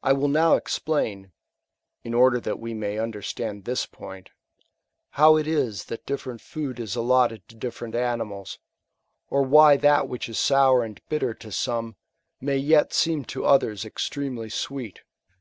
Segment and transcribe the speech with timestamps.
[0.00, 1.32] I wiU now explain,
[2.04, 4.30] (in order that we may understand this point,)
[5.10, 8.58] how it is that different food is allotted to different ant mals,
[9.28, 11.96] or why that which is sour and bitter to some,
[12.40, 15.00] may yet seem to others extremely sweet.